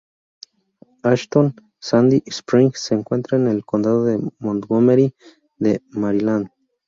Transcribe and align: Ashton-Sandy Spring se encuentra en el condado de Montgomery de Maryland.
Ashton-Sandy 1.03 2.23
Spring 2.31 2.71
se 2.73 2.95
encuentra 2.95 3.37
en 3.37 3.47
el 3.47 3.63
condado 3.63 4.03
de 4.05 4.17
Montgomery 4.39 5.13
de 5.59 5.83
Maryland. 5.91 6.49